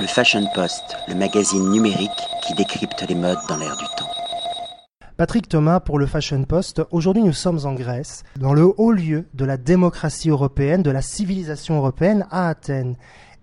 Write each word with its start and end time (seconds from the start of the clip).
Le 0.00 0.06
Fashion 0.06 0.46
Post, 0.54 0.96
le 1.08 1.16
magazine 1.16 1.70
numérique 1.70 2.10
qui 2.46 2.54
décrypte 2.54 3.04
les 3.08 3.16
modes 3.16 3.38
dans 3.48 3.56
l'air 3.56 3.76
du 3.76 3.84
temps. 3.96 4.08
Patrick 5.16 5.48
Thomas 5.48 5.80
pour 5.80 5.98
le 5.98 6.06
Fashion 6.06 6.44
Post. 6.44 6.82
Aujourd'hui, 6.92 7.24
nous 7.24 7.32
sommes 7.32 7.58
en 7.64 7.74
Grèce, 7.74 8.22
dans 8.38 8.54
le 8.54 8.72
haut 8.76 8.92
lieu 8.92 9.26
de 9.34 9.44
la 9.44 9.56
démocratie 9.56 10.30
européenne, 10.30 10.84
de 10.84 10.92
la 10.92 11.02
civilisation 11.02 11.78
européenne 11.78 12.28
à 12.30 12.48
Athènes. 12.48 12.94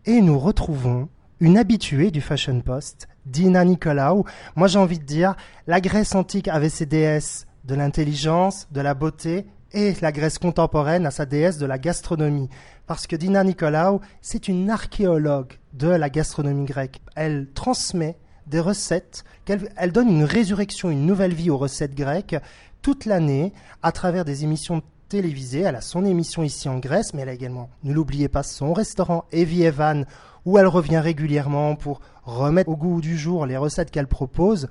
Et 0.06 0.22
nous 0.22 0.40
retrouvons 0.40 1.10
une 1.42 1.58
habituée 1.58 2.10
du 2.10 2.22
Fashion 2.22 2.62
Post, 2.62 3.10
Dina 3.26 3.66
Nicolaou. 3.66 4.24
Moi, 4.56 4.70
j'ai 4.70 4.80
envie 4.80 5.00
de 5.00 5.04
dire, 5.04 5.36
la 5.68 5.82
Grèce 5.82 6.16
antique 6.16 6.48
avait 6.48 6.70
ses 6.70 6.86
déesses 6.86 7.48
de 7.66 7.76
l'intelligence, 7.76 8.68
de 8.72 8.80
la 8.80 8.94
beauté, 8.94 9.46
et 9.74 9.94
la 10.02 10.14
Grèce 10.14 10.40
contemporaine 10.40 11.06
a 11.06 11.12
sa 11.12 11.26
déesse 11.26 11.58
de 11.58 11.66
la 11.66 11.78
gastronomie. 11.78 12.50
Parce 12.88 13.08
que 13.08 13.16
Dina 13.16 13.44
Nicolaou, 13.44 14.00
c'est 14.22 14.48
une 14.48 14.70
archéologue 14.70 15.54
de 15.74 15.88
la 15.88 16.10
gastronomie 16.10 16.66
grecque. 16.66 17.02
Elle 17.16 17.48
transmet 17.54 18.18
des 18.48 18.60
recettes, 18.60 19.24
elle 19.76 19.92
donne 19.92 20.10
une 20.10 20.24
résurrection, 20.24 20.92
une 20.92 21.06
nouvelle 21.06 21.34
vie 21.34 21.50
aux 21.50 21.58
recettes 21.58 21.96
grecques 21.96 22.36
toute 22.84 23.06
l'année 23.06 23.54
à 23.82 23.92
travers 23.92 24.26
des 24.26 24.44
émissions 24.44 24.84
télévisées. 25.10 25.62
Elle 25.62 25.76
a 25.76 25.82
son 25.82 26.06
émission 26.06 26.44
ici 26.44 26.70
en 26.70 26.78
Grèce, 26.78 27.14
mais 27.14 27.24
elle 27.24 27.30
a 27.30 27.34
également, 27.34 27.70
ne 27.84 27.94
l'oubliez 27.94 28.28
pas, 28.28 28.44
son 28.44 28.74
restaurant 28.74 29.26
Evie 29.32 29.64
Evan, 29.64 30.06
où 30.46 30.60
elle 30.60 30.68
revient 30.68 31.00
régulièrement 31.00 31.76
pour 31.76 32.02
remettre 32.24 32.70
au 32.70 32.78
goût 32.78 33.02
du 33.02 33.18
jour 33.18 33.48
les 33.48 33.58
recettes 33.58 33.90
qu'elle 33.90 34.08
propose. 34.08 34.68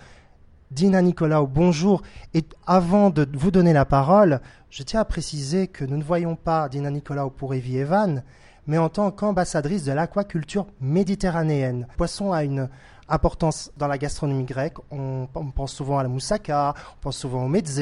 Dina 0.74 1.02
Nicolaou, 1.02 1.46
bonjour. 1.46 2.02
Et 2.34 2.44
avant 2.66 3.10
de 3.10 3.28
vous 3.32 3.52
donner 3.52 3.72
la 3.72 3.84
parole, 3.84 4.40
je 4.70 4.82
tiens 4.82 4.98
à 4.98 5.04
préciser 5.04 5.68
que 5.68 5.84
nous 5.84 5.96
ne 5.96 6.02
voyons 6.02 6.34
pas 6.34 6.68
Dina 6.68 6.90
Nicolaou 6.90 7.30
pour 7.30 7.54
Evie 7.54 7.78
Evan, 7.78 8.24
mais 8.66 8.76
en 8.76 8.88
tant 8.88 9.12
qu'ambassadrice 9.12 9.84
de 9.84 9.92
l'aquaculture 9.92 10.66
méditerranéenne. 10.80 11.86
Poisson 11.96 12.32
a 12.32 12.42
une 12.42 12.68
importance 13.08 13.70
dans 13.76 13.86
la 13.86 13.98
gastronomie 13.98 14.46
grecque. 14.46 14.78
On, 14.90 15.28
pense 15.54 15.72
souvent 15.72 16.00
à 16.00 16.02
la 16.02 16.08
moussaka, 16.08 16.74
on 16.96 17.02
pense 17.02 17.18
souvent 17.18 17.44
au 17.44 17.48
mezze, 17.48 17.78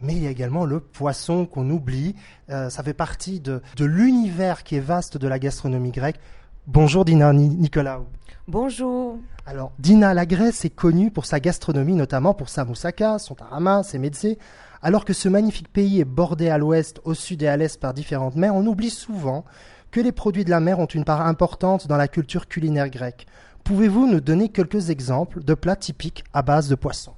mais 0.00 0.16
il 0.16 0.24
y 0.24 0.26
a 0.26 0.30
également 0.30 0.64
le 0.64 0.80
poisson 0.80 1.46
qu'on 1.46 1.70
oublie. 1.70 2.16
Euh, 2.50 2.70
ça 2.70 2.82
fait 2.82 2.92
partie 2.92 3.38
de 3.38 3.62
l'univers 3.78 4.64
qui 4.64 4.74
est 4.74 4.80
vaste 4.80 5.16
de 5.16 5.28
la 5.28 5.38
gastronomie 5.38 5.92
grecque. 5.92 6.18
Bonjour 6.68 7.04
Dina 7.04 7.32
Nicolaou. 7.32 8.06
Bonjour. 8.48 9.18
Alors, 9.46 9.70
Dina, 9.78 10.14
la 10.14 10.26
Grèce 10.26 10.64
est 10.64 10.70
connue 10.70 11.12
pour 11.12 11.24
sa 11.24 11.38
gastronomie, 11.38 11.94
notamment 11.94 12.34
pour 12.34 12.48
sa 12.48 12.64
moussaka, 12.64 13.20
son 13.20 13.36
tarama, 13.36 13.84
ses 13.84 14.00
mezze. 14.00 14.36
Alors 14.82 15.04
que 15.04 15.12
ce 15.12 15.28
magnifique 15.28 15.72
pays 15.72 16.00
est 16.00 16.04
bordé 16.04 16.48
à 16.48 16.58
l'ouest, 16.58 17.00
au 17.04 17.14
sud 17.14 17.44
et 17.44 17.46
à 17.46 17.56
l'est 17.56 17.78
par 17.78 17.94
différentes 17.94 18.34
mers, 18.34 18.52
on 18.52 18.66
oublie 18.66 18.90
souvent 18.90 19.44
que 19.92 20.00
les 20.00 20.10
produits 20.10 20.44
de 20.44 20.50
la 20.50 20.58
mer 20.58 20.80
ont 20.80 20.86
une 20.86 21.04
part 21.04 21.24
importante 21.24 21.86
dans 21.86 21.96
la 21.96 22.08
culture 22.08 22.48
culinaire 22.48 22.90
grecque. 22.90 23.28
Pouvez-vous 23.62 24.08
nous 24.08 24.20
donner 24.20 24.48
quelques 24.48 24.90
exemples 24.90 25.44
de 25.44 25.54
plats 25.54 25.76
typiques 25.76 26.24
à 26.32 26.42
base 26.42 26.68
de 26.68 26.74
poissons? 26.74 27.14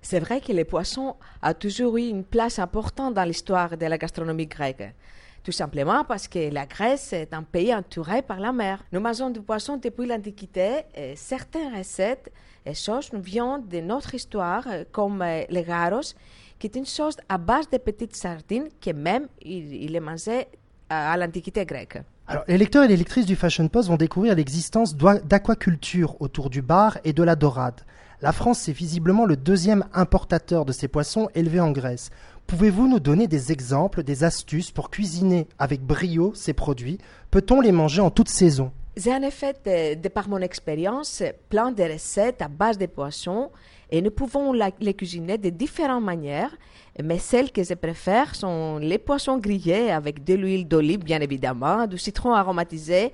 C'est 0.00 0.18
vrai 0.18 0.40
que 0.40 0.52
les 0.52 0.64
poissons 0.64 1.16
ont 1.42 1.52
toujours 1.52 1.98
eu 1.98 2.08
une 2.08 2.24
place 2.24 2.58
importante 2.58 3.12
dans 3.12 3.24
l'histoire 3.24 3.76
de 3.76 3.84
la 3.84 3.98
gastronomie 3.98 4.46
grecque. 4.46 4.94
Tout 5.44 5.52
simplement 5.52 6.04
parce 6.04 6.28
que 6.28 6.52
la 6.52 6.66
Grèce 6.66 7.12
est 7.12 7.34
un 7.34 7.42
pays 7.42 7.74
entouré 7.74 8.22
par 8.22 8.38
la 8.38 8.52
mer. 8.52 8.84
Nous 8.92 9.00
mangeons 9.00 9.28
du 9.30 9.40
poisson 9.40 9.76
depuis 9.76 10.06
l'Antiquité 10.06 10.82
et 10.94 11.16
certaines 11.16 11.76
recettes 11.76 12.30
et 12.64 12.74
sauces 12.74 13.12
nous 13.12 13.20
viennent 13.20 13.66
de 13.66 13.80
notre 13.80 14.14
histoire, 14.14 14.64
comme 14.92 15.20
euh, 15.20 15.42
le 15.50 15.62
garos, 15.62 16.14
qui 16.60 16.68
est 16.68 16.76
une 16.76 16.86
sauce 16.86 17.16
à 17.28 17.38
base 17.38 17.68
de 17.68 17.78
petites 17.78 18.14
sardines 18.14 18.68
que 18.80 18.92
même 18.92 19.26
il, 19.40 19.74
il 19.74 19.96
est 19.96 20.00
mangé 20.00 20.46
à, 20.88 21.16
l'Antiquité 21.16 21.64
grecque. 21.66 21.98
Alors, 22.32 22.44
les 22.48 22.56
lecteurs 22.56 22.84
et 22.84 22.88
les 22.88 22.96
lectrices 22.96 23.26
du 23.26 23.36
Fashion 23.36 23.68
Post 23.68 23.90
vont 23.90 23.98
découvrir 23.98 24.34
l'existence 24.34 24.96
d'aquaculture 24.96 26.16
autour 26.18 26.48
du 26.48 26.62
bar 26.62 26.96
et 27.04 27.12
de 27.12 27.22
la 27.22 27.36
dorade. 27.36 27.82
La 28.22 28.32
France 28.32 28.70
est 28.70 28.72
visiblement 28.72 29.26
le 29.26 29.36
deuxième 29.36 29.84
importateur 29.92 30.64
de 30.64 30.72
ces 30.72 30.88
poissons 30.88 31.28
élevés 31.34 31.60
en 31.60 31.72
Grèce. 31.72 32.08
Pouvez-vous 32.46 32.88
nous 32.88 33.00
donner 33.00 33.26
des 33.26 33.52
exemples, 33.52 34.02
des 34.02 34.24
astuces 34.24 34.70
pour 34.70 34.88
cuisiner 34.88 35.46
avec 35.58 35.82
brio 35.82 36.32
ces 36.34 36.54
produits? 36.54 36.96
Peut-on 37.30 37.60
les 37.60 37.70
manger 37.70 38.00
en 38.00 38.10
toute 38.10 38.30
saison? 38.30 38.72
J'ai 38.94 39.14
en 39.14 39.22
effet, 39.22 39.54
de, 39.96 40.08
par 40.08 40.28
mon 40.28 40.38
expérience, 40.38 41.22
plein 41.48 41.72
de 41.72 41.82
recettes 41.82 42.42
à 42.42 42.48
base 42.48 42.76
de 42.76 42.84
poissons 42.84 43.50
et 43.90 44.02
nous 44.02 44.10
pouvons 44.10 44.52
les 44.52 44.94
cuisiner 44.94 45.38
de 45.38 45.48
différentes 45.48 46.04
manières. 46.04 46.54
Mais 47.02 47.18
celles 47.18 47.52
que 47.52 47.62
je 47.62 47.72
préfère 47.72 48.34
sont 48.34 48.76
les 48.76 48.98
poissons 48.98 49.38
grillés 49.38 49.90
avec 49.90 50.24
de 50.24 50.34
l'huile 50.34 50.68
d'olive, 50.68 51.04
bien 51.04 51.20
évidemment, 51.20 51.86
du 51.86 51.96
citron 51.96 52.34
aromatisé, 52.34 53.12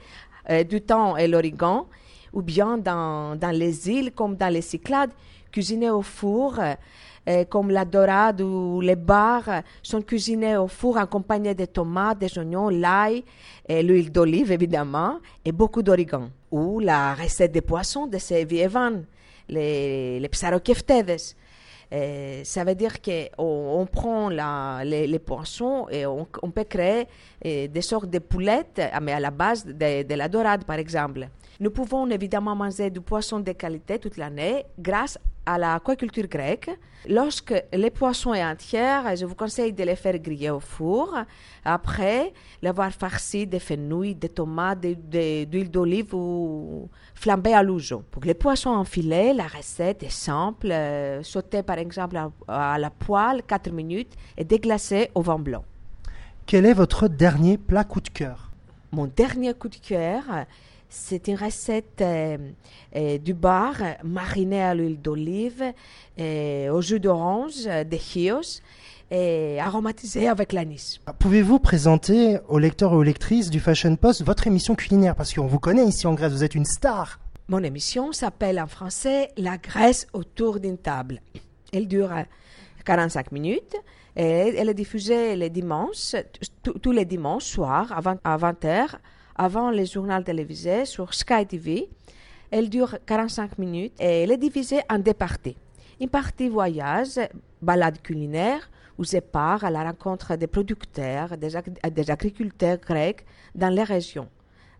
euh, 0.51 0.65
du 0.65 0.81
thon 0.81 1.17
et 1.17 1.29
l'origan 1.29 1.87
ou 2.33 2.43
bien 2.43 2.77
dans, 2.77 3.37
dans, 3.37 3.51
les 3.51 3.89
îles 3.89 4.13
comme 4.13 4.35
dans 4.37 4.53
les 4.53 4.63
Cyclades, 4.63 5.13
cuisinés 5.53 5.91
au 5.91 6.03
four, 6.03 6.59
comme 7.51 7.71
la 7.71 7.85
dorade 7.85 8.41
ou 8.41 8.81
les 8.81 8.97
bars 8.97 9.63
sont 9.83 10.03
cuisinés 10.03 10.57
au 10.57 10.67
four 10.67 10.97
accompagnés 10.97 11.55
de 11.55 11.67
tomates, 11.67 12.19
des 12.19 12.39
oignons, 12.39 12.69
l'ail, 12.69 13.25
l'huile 13.69 14.11
d'olive 14.11 14.53
évidemment, 14.53 15.19
et 15.45 15.53
beaucoup 15.53 15.83
d'origan. 15.83 16.31
Ou 16.51 16.81
la 16.81 17.15
recette 17.15 17.53
des 17.53 17.61
poissons 17.61 18.07
de 18.07 18.19
ces 18.19 18.47
Evan, 18.55 19.05
les, 19.49 20.21
les 20.21 20.29
euh, 21.91 22.43
ça 22.45 22.65
veut 22.65 22.75
dire 22.75 23.01
qu'on 23.01 23.31
on 23.39 23.87
prend 23.87 24.29
les, 24.29 25.19
poissons 25.19 25.87
et 25.91 26.05
on, 26.07 26.27
peut 26.27 26.65
créer 26.65 27.07
euh, 27.45 27.67
des 27.67 27.81
sortes 27.81 28.11
de 28.11 28.19
poulettes, 28.19 28.81
mais 29.01 29.13
à 29.13 29.21
la 29.21 29.31
base 29.31 29.65
de, 29.65 30.03
de 30.03 30.15
la 30.15 30.29
dorade, 30.29 30.65
par 30.65 30.79
exemple. 30.79 31.29
Nous 31.61 31.71
pouvons 31.71 32.09
évidemment 32.11 32.55
manger 32.55 32.91
du 32.91 33.01
poisson 33.01 33.41
de 33.41 33.53
qualité 33.53 33.99
toute 33.99 34.17
l'année 34.17 34.65
grâce 34.79 35.19
à 35.49 35.57
l'aquaculture 35.57 36.29
grecque. 36.29 36.71
Lorsque 37.09 37.55
les 37.73 37.91
poissons 37.91 38.35
sont 38.35 38.43
entiers, 38.53 39.17
je 39.17 39.25
vous 39.25 39.35
conseille 39.35 39.73
de 39.73 39.83
les 39.83 39.97
faire 39.97 40.19
griller 40.19 40.51
au 40.51 40.61
four. 40.61 41.17
Après, 41.65 42.35
l'avoir 42.61 42.91
farci 42.91 43.47
de 43.47 43.59
fenouil, 43.59 44.15
de 44.15 44.27
tomates, 44.27 44.81
d'huile 44.81 45.71
d'olive 45.71 46.15
ou 46.15 46.89
flambé 47.15 47.55
à 47.55 47.63
l'ouzo. 47.63 48.03
Pour 48.11 48.25
les 48.25 48.35
poissons 48.35 48.71
en 48.71 48.85
filet, 48.85 49.33
la 49.33 49.47
recette 49.47 50.03
est 50.03 50.17
simple. 50.29 50.71
Euh, 50.71 51.23
sauter 51.23 51.63
par 51.63 51.79
exemple 51.79 52.19
à, 52.47 52.79
la 52.79 52.91
poêle 52.91 53.43
4 53.47 53.71
minutes 53.71 54.15
et 54.37 54.45
déglacer 54.45 55.11
au 55.15 55.23
vin 55.23 55.39
blanc. 55.39 55.65
Quel 56.45 56.67
est 56.67 56.75
votre 56.75 57.09
dernier 57.09 57.57
plat 57.57 57.85
coup 57.85 58.03
de 58.03 58.11
cœur? 58.11 58.51
Mon 58.93 59.07
dernier 59.07 59.55
coup 59.55 59.69
de 59.69 59.77
cœur, 59.77 60.25
c'est 60.89 61.29
une 61.29 61.37
recette 61.37 62.01
euh, 62.01 62.39
euh, 62.97 63.19
du 63.19 63.35
bar 63.35 63.75
marinée 64.05 64.63
à 64.63 64.75
l'huile 64.75 65.01
d'olive, 65.01 65.63
euh, 66.19 66.71
au 66.71 66.81
jus 66.81 67.01
d'orange, 67.01 67.65
de 67.65 67.97
chios 67.97 68.61
et 69.11 69.59
aromatisé 69.61 70.29
avec 70.29 70.53
l'anis. 70.53 71.01
Pouvez-vous 71.19 71.59
présenter 71.59 72.39
aux 72.49 72.59
lecteurs 72.59 72.93
et 72.93 72.97
aux 72.97 73.03
lectrices 73.03 73.49
du 73.49 73.61
Fashion 73.61 73.97
Post 73.97 74.23
votre 74.23 74.47
émission 74.47 74.75
culinaire? 74.75 75.15
Parce 75.15 75.33
qu'on 75.33 75.47
vous 75.47 75.59
connaît 75.59 75.85
ici 75.85 76.07
en 76.07 76.15
Grèce, 76.15 76.33
vous 76.33 76.45
êtes 76.45 76.55
une 76.55 76.67
star. 76.67 77.19
Mon 77.49 77.63
émission 77.63 78.13
s'appelle 78.13 78.61
en 78.61 78.67
français 78.67 79.31
La 79.39 79.57
Grèce 79.57 80.07
autour 80.13 80.61
d'une 80.61 80.77
table. 80.77 81.23
Elle 81.73 81.89
dure 81.89 82.11
45 82.85 83.33
minutes. 83.33 83.77
Et 84.17 84.23
elle 84.57 84.69
est 84.69 84.75
diffusée 84.75 85.37
les 85.37 85.49
dimanches, 85.49 86.17
tous 86.83 86.91
les 86.91 87.05
dimanches 87.05 87.45
soirs 87.45 87.93
à 88.25 88.37
20h 88.37 88.97
avant 89.39 89.71
le 89.71 89.85
journal 89.85 90.25
télévisé 90.25 90.85
sur 90.85 91.15
Sky 91.15 91.47
TV. 91.47 91.89
Elle 92.51 92.69
dure 92.69 92.97
45 93.07 93.59
minutes 93.59 93.95
et 94.01 94.23
elle 94.23 94.33
est 94.33 94.37
divisée 94.37 94.81
en 94.91 94.99
deux 94.99 95.15
parties. 95.15 95.57
Une 96.01 96.09
partie 96.09 96.49
voyage, 96.49 97.21
balade 97.63 98.03
culinaire, 98.03 98.69
où 98.99 99.05
je 99.05 99.19
pars 99.19 99.65
à 99.65 99.71
la 99.71 99.85
rencontre 99.85 100.37
des 100.37 100.49
producteurs, 100.49 101.37
des, 101.37 102.11
agriculteurs 102.11 102.79
grecs 102.79 103.25
dans 103.55 103.69
les 103.69 103.85
régions. 103.85 104.29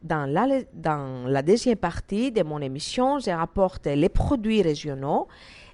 Dans 0.03 0.27
la, 0.27 0.47
dans 0.73 1.27
la, 1.29 1.43
deuxième 1.43 1.77
partie 1.77 2.31
de 2.31 2.43
mon 2.43 2.61
émission, 2.61 3.19
je 3.19 3.31
rapporte 3.31 3.87
les 3.87 4.09
produits 4.09 4.63
régionaux 4.63 5.29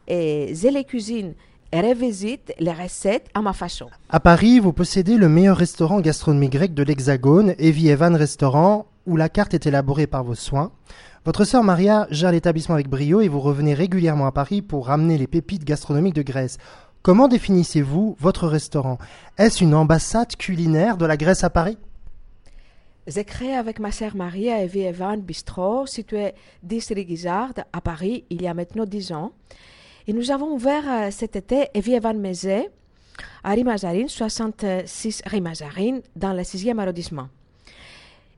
et 0.07 0.55
je 0.55 0.69
les 0.69 0.85
cuisine 0.85 1.35
revisite 1.81 2.53
les 2.59 2.73
recettes 2.73 3.29
à 3.35 3.43
ma 3.43 3.53
façon. 3.53 3.87
À 4.09 4.21
Paris, 4.21 4.61
vous 4.61 4.73
possédez 4.73 5.17
le 5.17 5.29
meilleur 5.29 5.57
restaurant 5.57 6.01
gastronomique 6.01 6.53
grec 6.53 6.75
de 6.75 6.83
l'Hexagone, 6.83 7.55
Evie 7.59 7.89
Evan 7.89 8.15
Restaurant, 8.15 8.87
où 9.07 9.17
la 9.17 9.29
carte 9.29 9.55
est 9.55 9.67
élaborée 9.67 10.07
par 10.07 10.25
vos 10.25 10.35
soins. 10.35 10.73
Votre 11.25 11.45
sœur 11.45 11.65
Maria 11.65 12.07
gère 12.11 12.33
l'établissement 12.33 12.75
avec 12.75 12.89
brio 12.89 13.21
et 13.21 13.29
vous 13.29 13.41
revenez 13.41 13.75
régulièrement 13.75 14.27
à 14.27 14.33
Paris 14.33 14.61
pour 14.61 14.87
ramener 14.87 15.17
les 15.17 15.27
pépites 15.27 15.65
gastronomiques 15.65 16.15
de 16.15 16.23
Grèce. 16.23 16.59
Comment 17.03 17.29
définissez-vous 17.29 18.17
votre 18.19 18.47
restaurant? 18.47 18.99
Est-ce 19.39 19.65
une 19.65 19.75
ambassade 19.75 20.37
culinaire 20.37 20.97
de 20.97 21.07
la 21.07 21.17
Grèce 21.17 21.45
à 21.45 21.51
Paris? 21.51 21.79
J'ai 23.07 23.25
créé 23.25 23.55
avec 23.55 23.81
ma 23.81 23.93
sœur 23.93 24.17
Maria 24.17 24.63
Evie 24.63 24.85
Evan 24.85 25.21
Bistro, 25.21 25.87
situé 25.87 26.33
10 26.63 26.93
rue 26.95 27.07
à 27.29 27.81
Paris, 27.83 28.25
il 28.31 28.41
y 28.41 28.47
a 28.47 28.55
maintenant 28.55 28.87
10 28.87 29.13
ans. 29.13 29.33
Et 30.07 30.13
nous 30.13 30.31
avons 30.31 30.53
ouvert 30.53 30.85
euh, 30.87 31.11
cet 31.11 31.35
été 31.35 31.69
Evie 31.73 31.95
Evan 31.95 32.19
Mézé 32.19 32.69
à 33.43 33.53
Rimazarine, 33.53 34.09
66 34.09 35.23
Rimazarine, 35.25 36.03
dans 36.15 36.35
le 36.35 36.43
6e 36.43 36.79
arrondissement. 36.79 37.29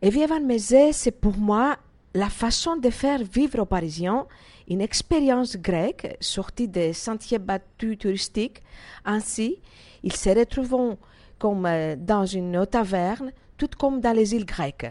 Evie 0.01 0.21
Evan 0.21 0.47
Mézé, 0.47 0.93
c'est 0.93 1.11
pour 1.11 1.37
moi 1.37 1.77
la 2.15 2.29
façon 2.29 2.77
de 2.77 2.89
faire 2.89 3.21
vivre 3.25 3.59
aux 3.61 3.67
Parisiens 3.67 4.27
une 4.69 4.81
expérience 4.81 5.57
grecque 5.57 6.17
sortie 6.21 6.69
des 6.69 6.93
sentiers 6.93 7.41
battus 7.41 7.99
touristiques. 7.99 8.63
Ainsi, 9.05 9.59
ils 10.05 10.15
se 10.15 10.31
retrouvent 10.31 10.97
comme 11.39 11.67
euh, 11.67 11.97
dans 11.97 12.27
une 12.27 12.65
taverne, 12.67 13.33
tout 13.59 13.71
comme 13.77 14.01
dans 14.01 14.13
les 14.13 14.37
îles 14.37 14.47
grecques. 14.47 14.87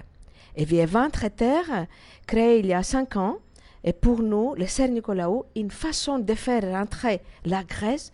Et 0.57 0.65
Vievan 0.65 1.09
Traiteur, 1.09 1.63
créé 2.27 2.59
il 2.59 2.65
y 2.65 2.73
a 2.73 2.83
cinq 2.83 3.15
ans, 3.15 3.37
est 3.85 3.93
pour 3.93 4.21
nous, 4.21 4.55
le 4.55 4.65
Sœur 4.65 4.89
Nicolaou, 4.89 5.45
une 5.55 5.71
façon 5.71 6.19
de 6.19 6.33
faire 6.33 6.63
rentrer 6.63 7.21
la 7.45 7.63
Grèce 7.63 8.11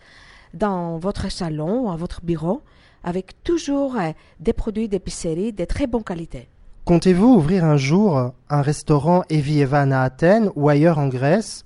dans 0.54 1.00
votre 1.00 1.32
salon 1.32 1.88
ou 1.88 1.92
à 1.92 1.96
votre 1.96 2.22
bureau 2.24 2.62
avec 3.04 3.44
toujours 3.44 3.96
euh, 3.96 4.12
des 4.40 4.54
produits 4.54 4.88
d'épicerie 4.88 5.54
de 5.54 5.66
très 5.66 5.88
bonne 5.88 6.04
qualité. 6.04 6.48
Comptez-vous 6.86 7.36
ouvrir 7.36 7.64
un 7.64 7.78
jour 7.78 8.34
un 8.50 8.62
restaurant 8.62 9.24
Evi 9.30 9.62
Evan 9.62 9.94
à 9.94 10.04
Athènes 10.04 10.52
ou 10.56 10.70
ailleurs 10.70 11.00
en 11.00 11.08
Grèce? 11.08 11.66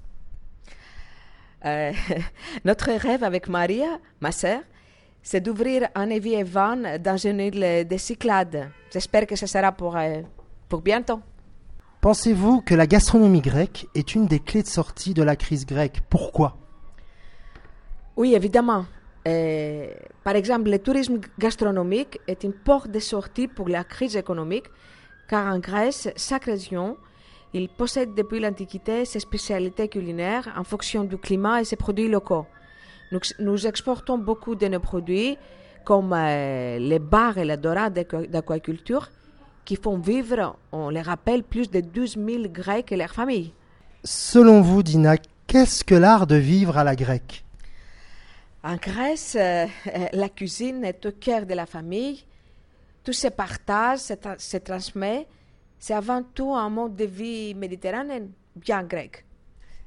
Euh, 1.66 1.92
notre 2.66 2.92
rêve 2.92 3.24
avec 3.24 3.50
Maria, 3.50 3.98
ma 4.22 4.32
sœur, 4.32 4.62
c'est 5.24 5.42
d'ouvrir 5.42 5.88
un 5.96 6.10
Evi 6.10 6.36
Evan 6.36 7.00
dans 7.00 7.18
une 7.18 7.40
île 7.40 7.88
de 7.88 7.98
Cyclades. 7.98 8.70
J'espère 8.94 9.26
que 9.26 9.36
ce 9.36 9.48
sera 9.48 9.72
pour, 9.72 9.98
euh, 9.98 10.22
pour 10.70 10.82
bientôt. 10.82 11.20
Pensez-vous 12.06 12.62
que 12.62 12.76
la 12.76 12.86
gastronomie 12.86 13.42
grecque 13.42 13.88
est 13.96 14.14
une 14.14 14.28
des 14.28 14.40
clés 14.40 14.62
de 14.62 14.68
sortie 14.68 15.16
de 15.16 15.24
la 15.24 15.36
crise 15.36 15.66
grecque? 15.66 16.02
Pourquoi? 16.08 16.56
Oui, 18.16 18.36
évidemment. 18.36 18.86
Euh, 19.28 19.88
par 20.24 20.36
exemple, 20.36 20.70
le 20.70 20.78
tourisme 20.78 21.20
gastronomique 21.40 22.20
est 22.28 22.44
une 22.44 22.54
porte 22.54 22.92
de 22.92 23.00
sortie 23.00 23.48
pour 23.48 23.70
la 23.70 23.84
crise 23.84 24.16
économique, 24.16 24.66
car 25.28 25.52
en 25.52 25.58
Grèce, 25.58 26.08
chaque 26.16 26.46
région, 26.46 26.96
il 27.56 27.70
possède 27.70 28.14
depuis 28.14 28.40
l'Antiquité 28.40 29.04
ses 29.06 29.20
spécialités 29.20 29.90
culinaires 29.90 30.54
en 30.56 30.64
fonction 30.64 31.06
du 31.06 31.18
climat 31.18 31.62
et 31.62 31.66
ses 31.66 31.76
produits 31.76 32.08
locaux. 32.08 32.46
Nous, 33.40 33.66
exportons 33.66 34.20
beaucoup 34.20 34.54
de 34.54 34.68
nos 34.68 34.80
produits, 34.80 35.40
comme 35.84 36.14
euh, 36.14 36.78
les 36.78 37.00
bars 37.00 37.40
et 37.40 37.46
la 37.46 37.58
dorade 37.58 37.96
d'aquaculture, 38.30 39.10
qui 39.66 39.76
font 39.76 39.98
vivre, 39.98 40.58
on 40.72 40.90
les 40.90 41.02
rappelle, 41.02 41.44
plus 41.44 41.70
de 41.70 41.82
12 41.82 42.18
000 42.18 42.44
Grecs 42.50 42.92
et 42.92 42.96
leurs 42.98 43.14
familles. 43.14 43.54
Selon 44.04 44.62
vous, 44.62 44.84
Dina, 44.84 45.16
qu'est-ce 45.48 45.84
que 45.84 45.96
l'art 45.96 46.28
de 46.28 46.36
vivre 46.36 46.78
à 46.78 46.84
la 46.84 46.96
grecque? 46.96 47.44
En 48.64 48.78
Grèce, 48.78 49.36
euh, 49.40 49.66
la 50.14 50.30
cuisine 50.30 50.84
est 50.86 51.06
au 51.06 51.12
cœur 51.12 51.46
de 51.46 51.54
la 51.54 51.66
famille. 51.66 52.24
Tout 53.04 53.14
se 53.14 53.28
partage, 53.28 54.00
se, 54.00 54.14
tra- 54.14 54.40
se 54.40 54.58
transmet. 54.58 55.28
C'est 55.78 55.94
avant 55.94 56.24
tout 56.24 56.54
un 56.56 56.70
mode 56.70 56.96
de 56.96 57.06
vie 57.06 57.54
méditerranéen, 57.54 58.28
bien 58.56 58.82
grec. 58.84 59.26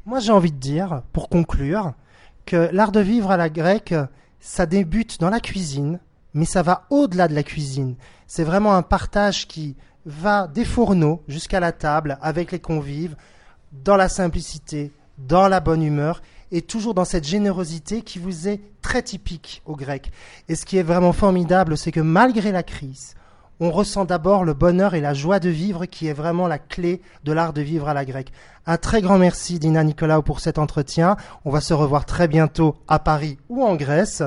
Moi, 0.05 0.21
j'ai 0.21 0.33
envie 0.33 0.53
de 0.53 0.59
dire, 0.59 1.03
pour 1.13 1.29
conclure, 1.29 1.95
que 2.47 2.69
l'art 2.73 2.93
de 2.93 3.01
vivre 3.01 3.31
à 3.31 3.37
la 3.37 3.49
grecque, 3.51 3.95
ça 4.41 4.65
débute 4.67 5.19
dans 5.19 5.31
la 5.31 5.41
cuisine, 5.41 5.99
mais 6.39 6.45
ça 6.45 6.63
va 6.63 6.87
au-delà 6.91 7.27
de 7.27 7.35
la 7.35 7.43
cuisine. 7.43 7.97
C'est 8.29 8.45
vraiment 8.45 8.75
un 8.75 8.83
partage 8.83 9.49
qui 9.49 9.77
va 10.07 10.47
des 10.47 10.65
fourneaux 10.65 11.21
jusqu'à 11.27 11.59
la 11.59 11.73
table 11.73 12.17
avec 12.23 12.53
les 12.53 12.61
convives, 12.61 13.17
dans 13.73 13.97
la 13.97 14.09
simplicité, 14.09 14.93
dans 15.19 15.49
la 15.49 15.59
bonne 15.59 15.83
humeur, 15.83 16.23
et 16.53 16.63
toujours 16.63 16.95
dans 16.95 17.05
cette 17.05 17.27
générosité 17.27 18.03
qui 18.03 18.21
vous 18.21 18.47
est 18.47 18.61
très 18.83 19.03
typique 19.03 19.63
aux 19.67 19.75
Grecs. 19.75 20.13
Et 20.49 20.55
ce 20.55 20.65
qui 20.65 20.79
est 20.79 20.85
vraiment 20.85 21.13
formidable, 21.13 21.77
c'est 21.77 21.91
que 21.91 22.01
malgré 22.01 22.53
la 22.53 22.63
crise, 22.63 23.17
on 23.59 23.73
ressent 23.73 24.05
d'abord 24.05 24.45
le 24.45 24.55
bonheur 24.55 24.95
et 24.95 25.01
la 25.01 25.15
joie 25.15 25.41
de 25.41 25.49
vivre 25.49 25.87
qui 25.87 26.07
est 26.07 26.13
vraiment 26.13 26.47
la 26.47 26.61
clé 26.61 27.03
de 27.25 27.33
l'art 27.33 27.53
de 27.53 27.63
vivre 27.63 27.89
à 27.89 27.95
la 27.95 28.05
grecque. 28.05 28.33
Un 28.65 28.77
très 28.77 29.03
grand 29.03 29.19
merci 29.19 29.59
Dina 29.59 29.83
Nicolas 29.83 30.23
pour 30.23 30.39
cet 30.39 30.59
entretien. 30.59 31.17
On 31.45 31.51
va 31.51 31.61
se 31.61 31.75
revoir 31.75 32.07
très 32.07 32.29
bientôt 32.29 32.77
à 32.87 33.01
Paris 33.01 33.39
ou 33.49 33.65
en 33.65 33.75
Grèce. 33.75 34.23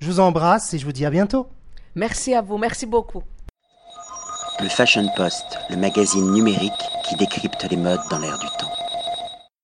Je 0.00 0.06
vous 0.06 0.20
embrasse 0.20 0.72
et 0.72 0.78
je 0.78 0.86
vous 0.86 0.92
dis 0.92 1.04
à 1.04 1.10
bientôt. 1.10 1.46
Merci 1.94 2.34
à 2.34 2.40
vous, 2.40 2.56
merci 2.56 2.86
beaucoup. 2.86 3.22
Le 4.60 4.68
Fashion 4.68 5.06
Post, 5.14 5.58
le 5.68 5.76
magazine 5.76 6.32
numérique 6.32 6.72
qui 7.06 7.16
décrypte 7.16 7.66
les 7.70 7.76
modes 7.76 8.00
dans 8.10 8.18
l'air 8.18 8.38
du 8.38 8.46
temps. 8.58 8.79